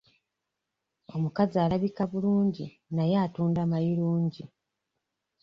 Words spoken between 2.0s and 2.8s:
bulungi